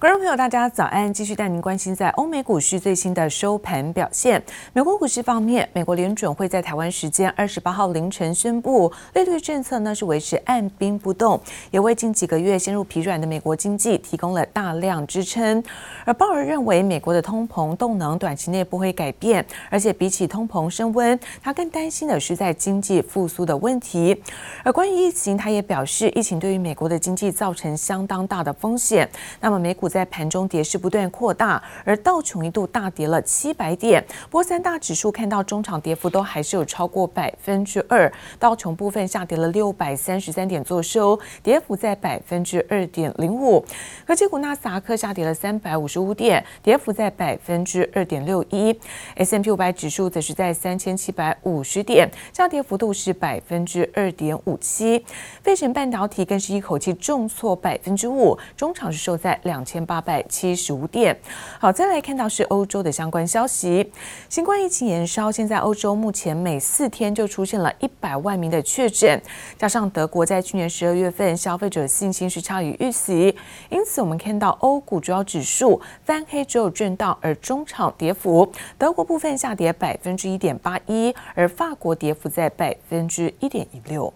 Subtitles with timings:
[0.00, 1.12] 观众朋友，大家早安！
[1.12, 4.40] 继续带您关心在欧美股市最新的收盘表现。
[4.72, 11.40] 美国股市方面，美国联准会在台湾时间二十八号凌晨宣布，利率政策呢是维持按兵不动，
[11.72, 15.60] 也为近几个月陷入疲软的美国经济提供了大量支撑。
[16.04, 24.22] 而鲍尔认为，美国的通膨动能短期内不会改变，而且比起通膨升温，他更担心的是在经济复苏的问题。
[24.62, 29.08] 而关于疫情，他也表示，疫情对于美国的经济造成相当大的风险。
[29.40, 29.87] 那么美股。
[29.88, 34.04] 在盘中跌势不断扩大，而道琼一度大跌了七百点。
[34.30, 43.64] 波三大指数看到中场跌幅都还是有超过百分之二，道琼部分下跌了六百三十三点作收，跌幅在百分之二点零五。
[44.06, 48.78] 科技股纳斯达克下跌了三百五十五点，跌幅在百分之二点六一。
[49.14, 55.04] S M P 五百指数则是在三千七百五十点，下跌幅度是百分之二点五七。
[55.42, 59.77] 费城半导体更是一口气重挫百分之五，中场是收在两千。
[59.84, 61.16] 八百七十五点。
[61.58, 63.92] 好，再来看到是欧洲的相关消息。
[64.28, 69.20] 新冠疫情延烧，现在欧洲目前每四天就出现了一百万名的确诊，
[69.56, 73.34] 加上德国在去年十二月份消费者信心是差于预期，
[73.70, 84.12] 因此我们看到欧股主要指数翻黑只有震荡，而中场跌幅，德国部分下跌百分之一点八一，而法国跌幅在百分之一点一六。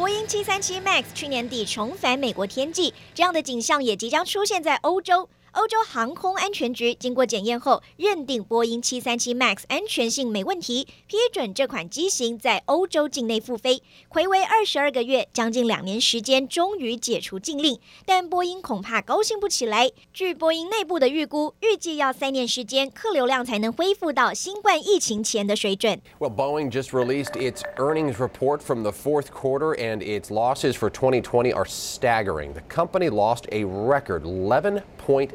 [0.00, 5.28] 波音七三七 MAX 去年底重返美国天际，这样的景象也即将出现在欧洲。
[5.52, 13.82] 欧洲航空安全局经过检验后，认定波音737 MAX 安全性没问题，批准这款机型在欧洲境内复飞。
[14.10, 19.90] 睽违二十二个月，将近两年时间，终于解除禁令，但波音恐怕高兴不起来。
[20.12, 26.00] 据波音内部的预估，预计要三年时间，客流量才能恢复到新冠疫情前的水准。
[26.20, 31.52] Well, Boeing just released its earnings report from the fourth quarter, and its losses for 2020
[31.52, 32.52] are staggering.
[32.54, 34.82] The company lost a record 11.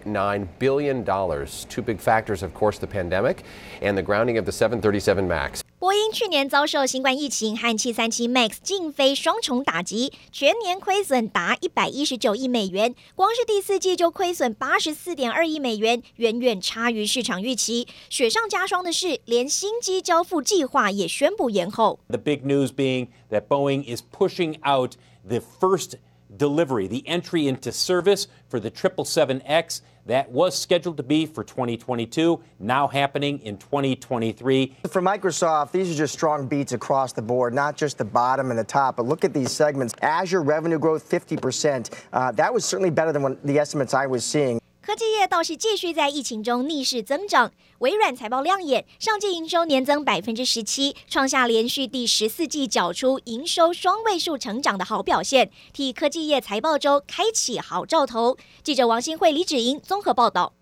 [0.05, 1.67] nine billion dollars.
[1.69, 3.39] Two big factors, of course, the pandemic
[3.81, 5.61] and the grounding of the 737 MAX.
[5.79, 17.89] 波音去年遭受新冠疫情和737 MAX 禁飞双重打击，全年亏损达一百一十九亿美元，光是第四季就亏损八十四点二亿美元，远远差于市场预期。
[18.11, 21.99] 雪上加霜的是，连新机交付计划也宣布延后。
[22.09, 25.95] The big news being that Boeing is pushing out the first
[26.38, 29.82] delivery, the entry into service for the 777X.
[30.08, 34.76] That was scheduled to be for 2022, now happening in 2023.
[34.88, 38.60] For Microsoft, these are just strong beats across the board, not just the bottom and
[38.60, 39.96] the top, but look at these segments.
[40.04, 41.92] Azure revenue growth 50%.
[42.14, 44.60] Uh, that was certainly better than the estimates I was seeing.
[44.86, 47.52] 科技业倒是继续在疫情中逆势增长。
[47.80, 58.38] 微软财报亮眼，上季营收年增百分之十七，创下连续第十四季缴出营收双位数成长的好表现，替科技业财报周开启好兆头。
[58.62, 60.54] 记者王新慧、李芷莹综合报道。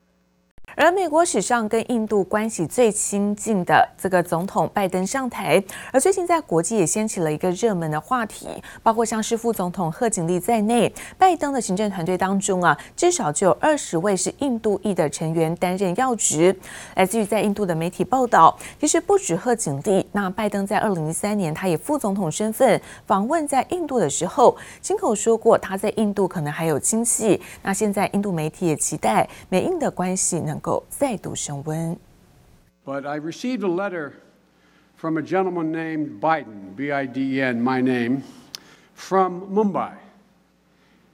[0.75, 8.47] 而美国史上跟印度关系最亲近的这个总统拜登上台，而最近在国际也掀起了一个热门的话题，
[8.81, 16.55] 包括像是副总统贺锦丽在内，拜登的行政团队当中啊，至少就有二十位是印度裔的成员担任要职。
[16.95, 27.39] 来自于在印度的媒体报道，其实不止贺锦丽，那拜登在二零一三年他以副总统身份访问在印度的时候，亲口说过他在印度可能还有亲戚。
[27.61, 30.59] 那现在印度媒体也期待美印的关系能。
[30.88, 31.98] 再度升温。
[32.84, 34.12] But I received a letter
[34.96, 38.22] from a gentleman named Biden, B-I-D-E-N, my name,
[38.94, 39.92] from Mumbai,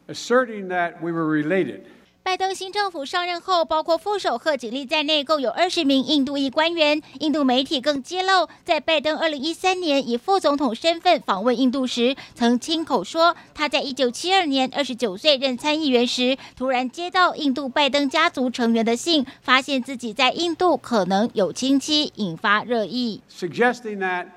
[0.09, 1.87] asserting that we were related.
[2.30, 7.02] 拜登新政府上任后，包括副手贺锦丽在内，共有二十名印度裔官员。
[7.22, 23.24] 印度媒体更揭露，在拜登二零一三年以副总统身份访问印度时，曾亲口说，他在一九七二年二十九岁任参议员时，突然接到印度拜登家族成员的信，发现自己在印度可能有亲戚，引发热议。
[23.32, 24.28] Suggesting that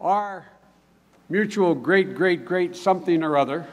[0.00, 0.44] our
[1.28, 3.64] mutual great great great something or other.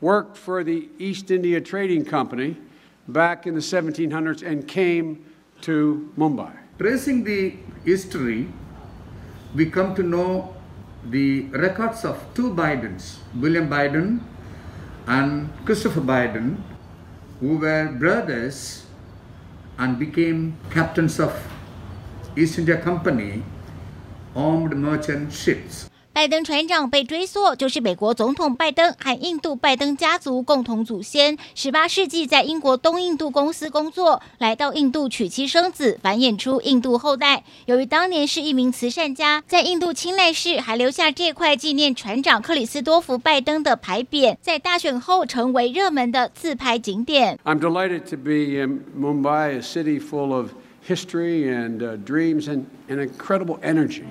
[0.00, 2.56] Worked for the East India Trading Company
[3.08, 5.24] back in the 1700s and came
[5.62, 6.52] to Mumbai.
[6.78, 7.54] Tracing the
[7.84, 8.48] history,
[9.54, 10.54] we come to know
[11.04, 14.20] the records of two Bidens, William Biden
[15.06, 16.60] and Christopher Biden,
[17.40, 18.86] who were brothers
[19.78, 21.32] and became captains of
[22.36, 23.42] East India Company
[24.34, 25.88] armed merchant ships.
[26.16, 31.36] 拜登船长被追溯，就是美国总统拜登和印度拜登家族共同祖先。
[31.54, 37.44] 十八世纪在英国东印度公司工作，来到印度娶妻生子，繁衍出印度后代。
[37.66, 47.38] 由于当年是一名慈善家，在印度青睐市还留下这块纪念船长克里斯多福拜登的牌匾，在大选后成为热门的自拍景点。
[47.44, 50.52] I'm delighted to be in Mumbai, a city full of
[50.88, 54.02] history and dreams and an incredible energy.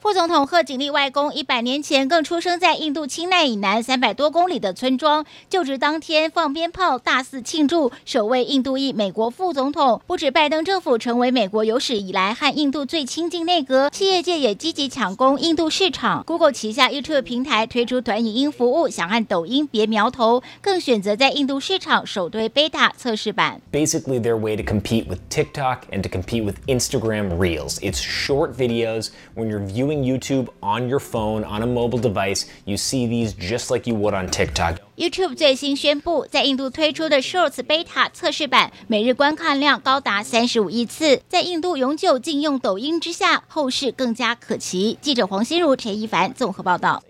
[0.00, 7.92] 副总统贺锦丽外公一百年前更出生在印度清奈以南三百多公里的村庄，就职当天放鞭炮大肆庆祝。
[8.04, 16.22] 首位印度裔美国副总统，不止拜登政府成为美国有史以来和印度最亲近内阁，企业界也积极抢攻印度市场。
[16.24, 23.60] Google 旗下 YouTube 平台推出短影音服务，想和抖音别苗头，更选择在印度市场首推 Beta 测试版。
[23.72, 27.79] Basically, their way to compete with TikTok and to compete with Instagram Reels.
[27.81, 29.11] It's short videos.
[29.35, 33.71] When you're viewing YouTube on your phone, on a mobile device, you see these just
[33.71, 34.77] like you would on TikTok.
[34.97, 44.97] YouTube 最新宣布，在印度推出的 Shorts Beta 测试版，每日观看量高达三十五亿次，在印度永久禁用抖音之下，后市更加可期。
[45.01, 47.01] 记者黄心如、陈一凡综合报道。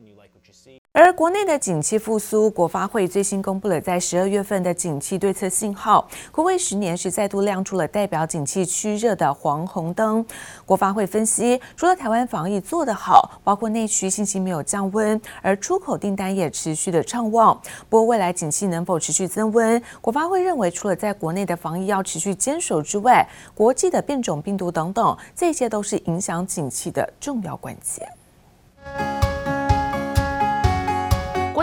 [0.98, 10.24] 而国内的景气复苏，国发会最新公布了在十二月份的景气对策信号，国会十年是再度亮出了代表景气趋热的黄红灯。
[10.64, 17.60] 国发会分析，除了台湾防疫做得好，包括内需信心没有降温，而出口订单也持续的畅旺。
[17.90, 28.08] 不过未来景气能否持续增温，国发会认为除了在国内的防疫要持续坚守之外，国际的变种病毒等等，这些都是影响景气的重要关键。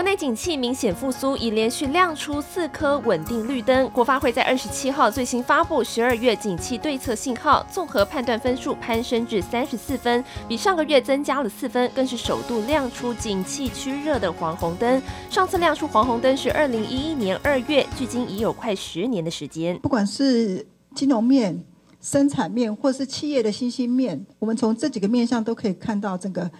[0.04, 3.88] 内景气明显复苏，已连续亮出四颗稳定绿灯。
[3.88, 15.02] 国发会在二十七号最新发布十二月景气对策信号，综合判断分数攀升至三十四分，比上个月增加了四分，更是首度亮出景气趋热的黄红灯。
[15.30, 19.78] 上次亮出黄红灯是二零一一年二月，距今已有快十年的时间。
[19.78, 21.64] 不管是金融面、
[22.00, 26.50] 生产面，或是企业的信心面，我们从这几个面向都可以看到整个。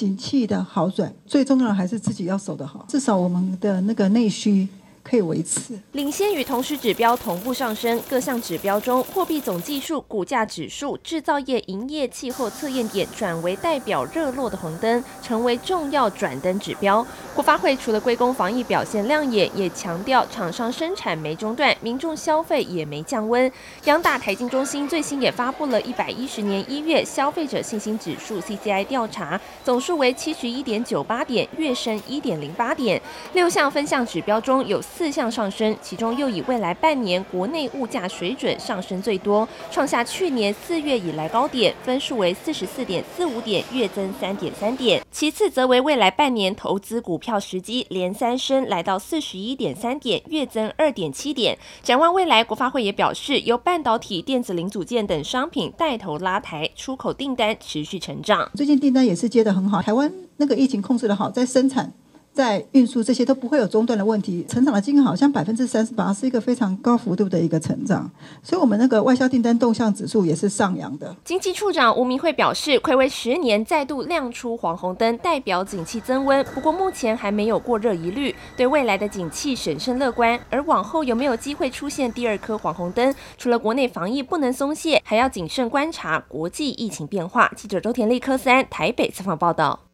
[0.00, 4.66] 景气的好转，最重要的还是自己要守得好，至少我们的那个内需。
[5.02, 8.00] 可以维持，领先与同时指标同步上升。
[8.08, 17.04] 各项指标中，货币总计数、股价指数、制造业营业气候测验点转为代表热络的红灯，成为重要转灯指标。
[17.34, 23.50] 国发会除了归功防疫表现亮眼，也强调厂商生产没中断，民众消费也没降温。
[23.84, 33.00] 央大台经中心最新也发布了一百一十年一月消费者信心指数 CCI 调查，总数为七十一点九八点，月升一点零八点。
[33.32, 45.02] 六项分项指标中有四项上升，其中又以未来半年国内物价水准上升最多，创下去年四月以来高点，分数为四十四点四五点，月增三点三点。
[45.10, 51.56] 其次则为未来半年投资股票时机连三升，来到四十一点三点，月增二点七点。
[51.82, 58.50] 展望未来，国发会也表示，由半导体、电子零组件等商品带头拉抬，出口订单持续成长。
[58.54, 61.94] 最近订单也是接得很好，台湾那个疫情控制得好，在生产。
[62.32, 68.10] 在运输这些都不会有中断的问题，成长的金额好像百分之三十八，是一个非常高幅度的一个成长，
[68.42, 71.14] 所以我们那个外销订单动向指数也是上扬的。
[71.24, 80.38] 经济处长吴明慧表示，睽违十年再度亮出黄红灯，代表景气增温，不过目前还没有过热疑虑，对未来的景气审慎乐观。
[80.48, 87.52] 而往后有没有机会出现第二颗黄红灯，除了国内防疫不能松懈，还要谨慎观察国际疫情变化。
[87.56, 89.89] 记者周田丽科三台北采访报道。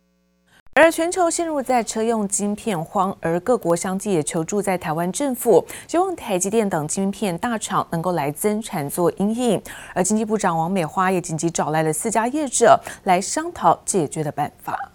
[0.79, 9.63] 而全球陷入在车用晶片荒，而各国相继也求助在台湾政府，希望台积电等晶片大厂能够来增产做因应。
[9.95, 14.93] 而经济部长王美花也紧急找来了四家业者来商讨解决的办法。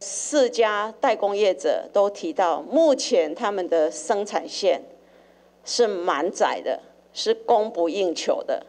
[0.00, 4.82] 四家代工业者都提到，目前他们的生产线
[5.64, 6.80] 是满载的，
[7.12, 8.66] 是供不应求的。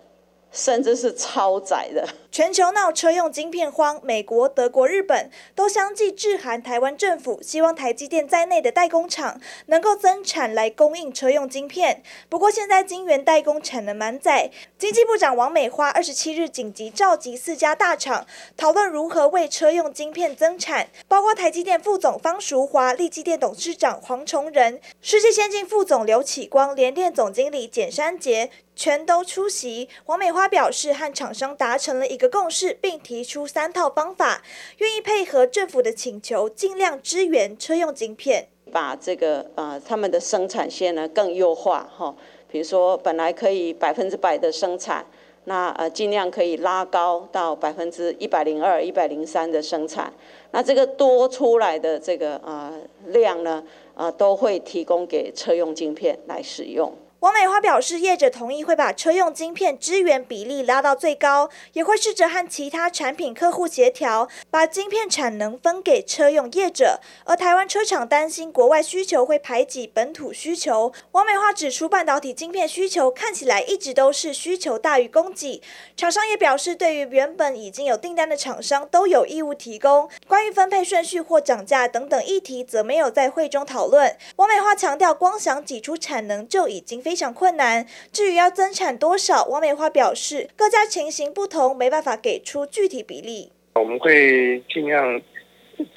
[0.52, 2.08] 甚至是超载的。
[2.34, 12.02] 全球闹车用晶片荒，美国、德国、日本都相继致函台湾政府，希望台积电在内的代工厂能够增产来供应车用晶片。
[12.30, 14.50] 不过，现在晶圆代工产能满载，
[14.80, 18.26] 经济部长王美花二十七日紧急召集四家大厂，
[18.58, 28.50] 讨论如何为车用晶片增产，包括台积电副总方淑华、力积电董事长黄崇仁、世界先进副总刘启光、联电总经理简山杰。
[28.76, 29.88] 全都出席。
[30.08, 34.42] 王美花表示，和厂商达成了一个共识，并提出三套方法，
[34.78, 42.16] 愿意配合政府的请求，尽量支援车用晶片，把这个呃他们的生产线呢更优化哈。
[42.50, 45.06] 比如说，本来可以百分之百的生产，
[45.46, 50.14] 那呃尽量可以拉高到百分之一百零二、一百零三的生产。
[50.52, 53.64] 那这个多出来的这个呃量呢，
[53.96, 56.96] 呃都会提供给车用晶片来使用。
[57.24, 67.00] 王美花表示，业者同意会把车用晶片支援比例拉到最高，也会试着和其他产品客户协调，把晶片产能分给车用业者。
[67.24, 70.92] 而台湾车厂担心国外需求会排挤本土需求。
[71.14, 75.62] 王美花指出，半导体晶片需求看起来一直都是需求大于供给，
[75.96, 80.10] 厂商也表示，对于原本已经有订单的厂商都有义务提供。
[80.28, 84.14] 关于分配顺序或涨价等等议题，则没有在会中讨论。
[84.36, 87.13] 王美花强调，光想挤出产能就已经非。
[87.14, 87.86] 非常困难。
[88.12, 93.52] 至于要增产多少，王美花表示，各家情形不同，没办法给出具体比例。
[93.76, 95.22] 我们会尽量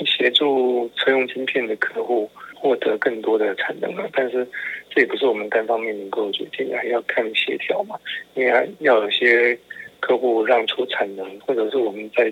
[0.04, 4.46] 协助车用晶片的客户获得更多的产能啊，但是
[4.90, 7.98] 这也不是我们单方面能够决定，还要看协调嘛。
[8.34, 9.58] 因为要有些
[10.00, 12.30] 客户让出产能，或者是我们在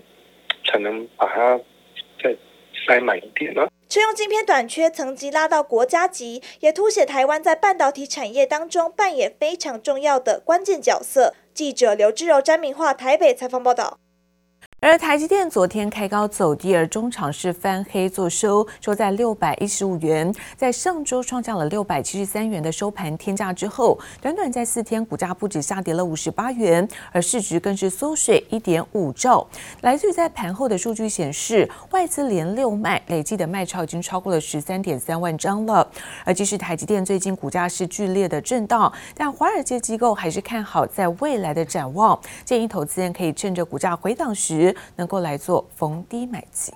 [0.63, 1.59] 产能把它
[2.23, 2.37] 再
[2.87, 3.67] 塞满一点呢。
[3.95, 11.33] 车用晶片短缺层级拉到国家级，也凸显台湾在半导体产业当中扮演非常重要的关键角色。
[11.55, 14.01] 记者刘志柔、詹明化台北采访报道。
[14.87, 29.47] 而台积电昨天开高走低，而中场是翻黑做收，收在六百一十五元，在上周创下了六百七十三元的收盘天价之后，短短在四天，股价不止下跌了五十八元，而市值更是缩水一点五兆。
[29.81, 35.91] 来自于在盘后的数据显示，外资连六卖，累计的卖超已经超过了十三点三万张了。
[36.27, 44.74] 而即使台积电最近股价是剧烈的震荡，但华尔街机构还是看好在未来的展望，建议投资人可以趁着股价回档时。
[44.97, 46.75] 能够来做逢低买进。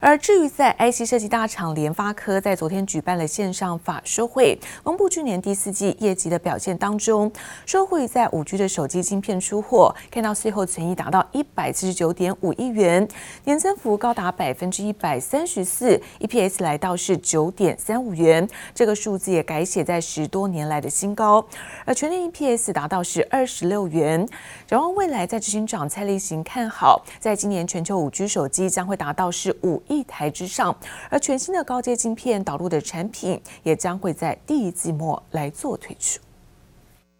[0.00, 7.32] 而至于在 IC 设计大厂联发科，在昨天举办了线上法说会，公布去年第四季业绩的表现当中，
[7.66, 13.08] 受惠在五 G 的手机晶片出货，看到税后存益达到一百七十九点五亿元，
[13.42, 21.44] 年增幅高达百分之一百三十四，EPS 来到是九点三五元，这个数字也改写在十多年来的新高，
[21.84, 24.24] 而全年 EPS 达到是二十六元。
[24.64, 29.82] 展望未来，在执行长蔡力行看好，在今年全球五 G 手机将会达到是五。
[29.88, 30.76] 一台之上，
[31.10, 36.20] 而全新的高阶镜片导入的产品也将会在第一季末来做推出。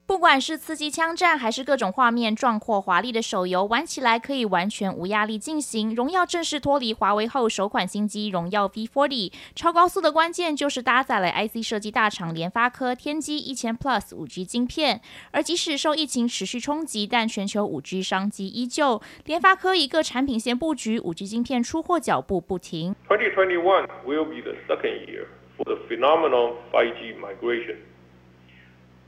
[0.09, 5.95] 不管是刺激枪战，还是各种画面壮阔华丽的手游，玩起来可以完全无压力进行。
[5.95, 15.03] 荣耀正式脱离华为后首款新机荣耀 V40，超高速的关键就是搭载了 IC 设计大厂联发科天玑一千 Plus 五 G 晶片。
[15.31, 22.97] 而即使受疫情持续冲击，但全球五 G 商机依旧，联发科一个产品线布局，五 G 晶片出货脚步不停。
[23.11, 25.27] 2021 will be the second year
[25.59, 27.77] for the phenomenal 5G migration.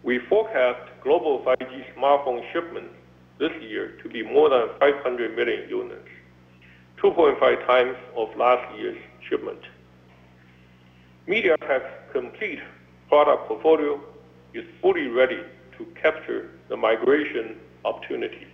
[0.02, 2.94] We forecast global 5G smartphone shipments
[3.38, 6.08] this year to be more than 500 million units,
[7.02, 8.96] 2.5 times of last year's
[9.28, 9.60] shipment.
[11.28, 12.60] MediaTek's complete
[13.08, 14.00] product portfolio
[14.54, 15.40] is fully ready
[15.76, 18.46] to capture the migration opportunity.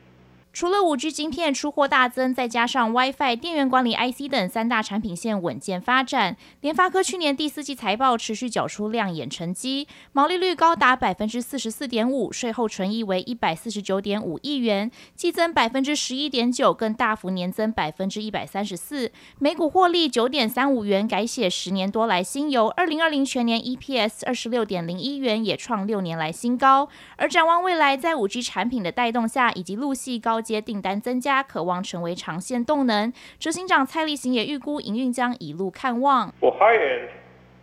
[0.56, 22.68] 除了五 G 晶片出货大增，再加上 WiFi 电源管理 IC 等三大产品线稳健发展，联发科去年第四季财报持续缴出亮眼成绩，毛利率高达百分之四十四点五，税后纯益为一百四十九点五亿元，季增百分之十一点九，更大幅年增百分之一百三十四，每股获利九点三五元，改写十年多来新猷。
[22.68, 26.88] 二零二零全年 EPS 二十六点零一元，也创六年来新高。
[27.16, 33.11] 而展望未来，在五 G 产品的带动下，以及陆续高接订单增加，渴望成为长线动能。
[33.39, 36.31] 执行长蔡力行也预估营运将一路看旺。
[36.39, 37.09] For high end,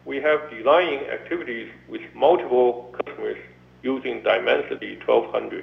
[0.05, 3.37] we have designing activities with multiple customers
[3.83, 5.63] using Dimensity 1200.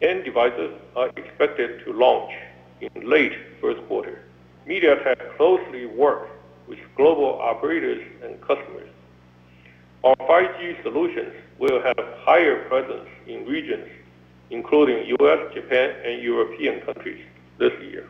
[0.00, 2.32] End devices are expected to launch
[2.80, 4.22] in late first quarter.
[4.66, 6.28] MediaTek closely work
[6.66, 8.88] with global operators and customers.
[10.02, 13.86] Our 5G solutions will have higher presence in regions.
[14.49, 17.25] Including U.S., Japan, and European countries
[17.57, 18.07] this year.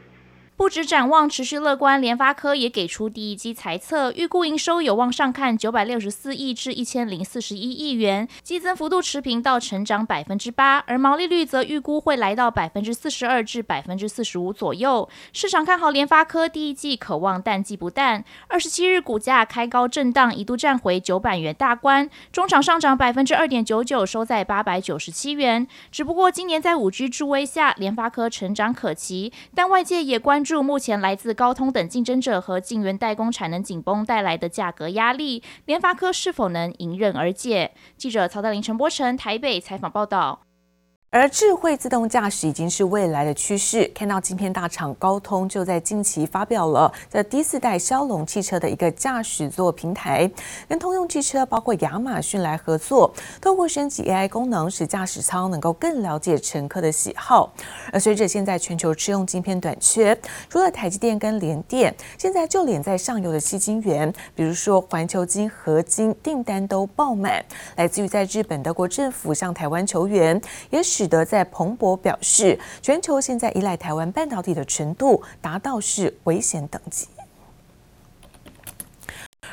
[0.57, 15.09] 不止展望持续乐观，联发科也给出第一季财测，预估营收有望上看九百六十四亿至一千零四十一亿元，季增幅度持平到成长百分之八，而毛利率则预估会来到百分之四十二至百分之四十五左右。
[15.33, 18.23] 市场看好联发科第一季可望淡季不淡。
[18.47, 25.67] 二十七日股价开高震荡，一度站回九百元大关，中场上涨百分之二点九九，收在八百九十七元。
[25.91, 30.44] 只不过今年在五 G 助威下，联发科成长可期，但外界也关。
[30.45, 37.73] 注目前来自高通等竞争者和晶圆代工产能紧绷带来的价格压力，联发科是否能迎刃而解？
[37.97, 40.44] 记者曹德林、陈柏成台北采访报道。
[41.15, 43.89] 而智慧自动驾驶已经是未来的趋势。
[43.95, 50.29] 看到晶片大厂高通就在近期发表了这第四代骁龙汽车的一个驾驶座平台，
[50.67, 57.49] 跟通用汽车包括亚马逊来合作，透过升级 AI 功能，使驾驶舱能够更了解乘客的喜好。
[57.93, 60.13] 而随着现在全球车用晶片短缺，
[60.49, 67.41] 除了台积电跟联电，现在就连在上游的矽晶圆，比如说环球晶、合晶订单都爆满，
[67.77, 77.07] 来自于在日本、德国政府向台湾求援，也使使得在彭博表示，全球现在依赖台湾半导体的程度达到是危险等级。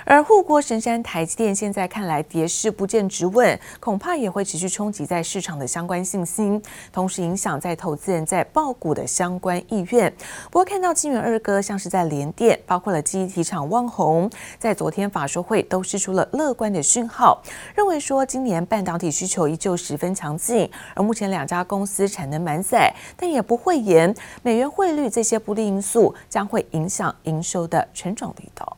[0.04, 6.60] 而护国神山台积电现在看来跌势不见止稳，恐怕也会持续冲击在市场的相关信心，
[6.92, 10.12] 同时影响在投资人在报股的相关意愿。
[10.46, 14.28] 不过看到金圆二哥像是在联电，包括了记忆体厂旺宏，
[14.58, 17.42] 在昨天法说会都释出了乐观的讯号，
[17.74, 28.76] 认为说今年半导体需求依旧十分强劲，而目前两家公司产能满载，但也不会言美元汇率这些不利因素将会影响营收的成长力道。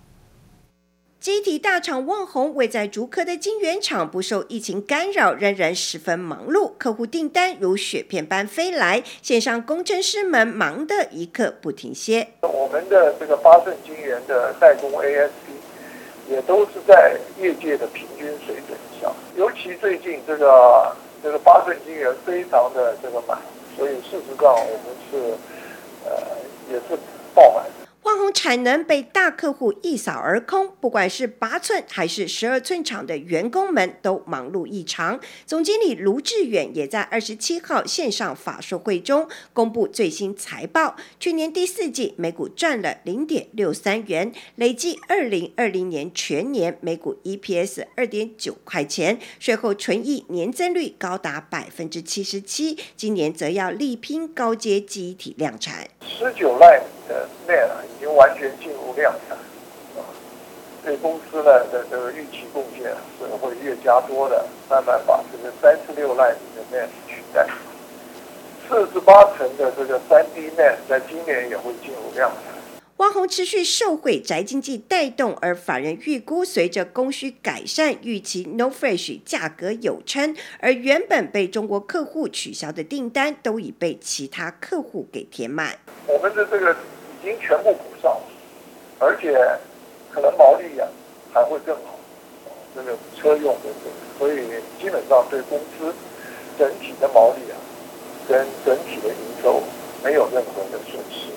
[1.24, 12.28] 机体大厂旺宏位在竹科的晶圆厂不受疫情干扰，仍然十分忙碌，客户订单如雪片般飞来，线上工程师们忙得一刻不停歇。
[12.42, 15.30] 我们的这个八寸晶圆的代工 ASP
[16.28, 23.38] 也都是在业界的平均水准以上，尤其最近这个这个八寸晶圆非常的这个满，
[23.78, 25.34] 所以事实上我们是
[26.04, 26.12] 呃
[26.70, 27.00] 也是
[27.34, 27.64] 爆满。
[28.04, 35.18] 旺宏产能被大客户一扫而空，不管是八寸还是十二寸厂的员工们都忙碌异常。
[35.46, 55.88] 总经理卢志远也在二十七号线上法说会中公布最新财报，去年第四季每股赚了零点六三元，累计二零二零年全年每股 EPS 二点九块钱，税后纯益年增率高达百分之七十七，今年则要力拼高阶记忆体量产。
[56.06, 59.34] 十九奈米的 NAND 已经完全进入量产，
[59.96, 60.04] 啊，
[60.84, 62.82] 对公司呢的这个预期贡献
[63.18, 67.48] 是会越加多的，慢慢把这个三十六奈米的 NAND 取代，
[68.68, 72.52] 四十八层的这个三 D NAND 在今年也会进入量产。
[72.98, 85.78] 汪宏持续受惠宅经济带动，而法人预估随着供需改善，预期 NOR Flash 价格有撑，而原本被中国客户取消的订单都已被其他客户给填满。
[86.06, 86.76] 我们的这个
[87.20, 87.74] 已经全部
[88.98, 89.36] 而且
[90.12, 90.86] 可能毛利啊
[91.32, 91.98] 还会更好，
[92.74, 93.70] 这个车用的，
[94.18, 94.46] 所以
[94.80, 95.92] 基本上对公司
[96.58, 97.56] 整体的毛利啊
[98.28, 99.62] 跟整体的营收
[100.02, 101.28] 没有任何的损失。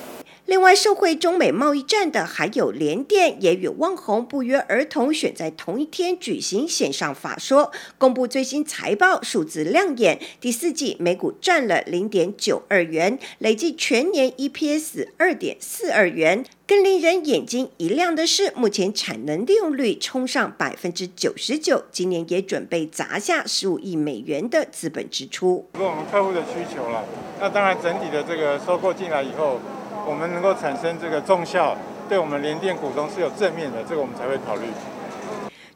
[0.47, 10.17] 另外，受惠中美贸易战的还有联电，也与旺宏不约而同选在同一天举行线上法说，公布最新财报，数字亮眼。
[10.39, 16.45] 第四季每股赚了零点九二元，累计全年 EPS 二点四二元。
[16.65, 25.67] 更令人眼睛一亮的是，目前产能利用率冲上百分之九十九，今年也准备砸下十五亿美元的资本支出。
[25.75, 27.03] 是我们客户的需求了，
[27.41, 29.59] 那当然整体的这个收购进来以后。
[30.07, 34.61] 我们能够产生这个重效，对我们联电股东是有正面的，这个我们才会考虑。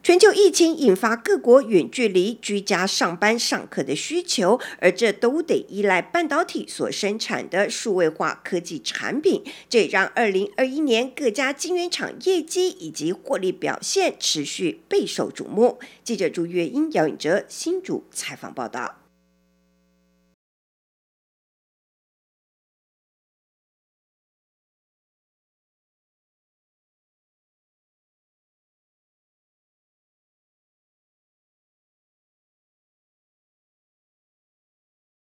[0.01, 15.77] 全球疫情引发各国远距离居家上班上课的需求，而这都得依赖半导体所生产的数位化科技产品，这也让二零二一年各家晶圆厂业绩以及获利表现持续备受瞩目。
[16.05, 19.00] 记者朱月英、姚颖哲新竹采访报道。